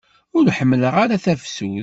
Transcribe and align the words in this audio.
Ur 0.37 0.45
ḥemmleɣ 0.57 0.93
ara 1.03 1.23
tafsut. 1.23 1.69